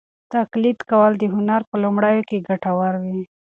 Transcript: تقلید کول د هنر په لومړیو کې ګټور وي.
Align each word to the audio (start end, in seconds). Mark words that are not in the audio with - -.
تقلید 0.33 0.79
کول 0.89 1.11
د 1.19 1.23
هنر 1.35 1.61
په 1.69 1.75
لومړیو 1.83 2.27
کې 2.29 2.45
ګټور 2.47 2.93
وي. 3.03 3.21